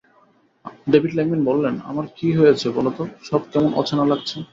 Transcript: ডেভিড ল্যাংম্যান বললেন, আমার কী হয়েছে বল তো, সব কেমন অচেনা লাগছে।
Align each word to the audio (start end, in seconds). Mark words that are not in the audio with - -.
ডেভিড 0.91 1.13
ল্যাংম্যান 1.15 1.41
বললেন, 1.49 1.75
আমার 1.89 2.05
কী 2.17 2.27
হয়েছে 2.39 2.67
বল 2.75 2.85
তো, 2.97 3.03
সব 3.23 3.41
কেমন 3.51 3.71
অচেনা 3.73 4.03
লাগছে। 4.11 4.37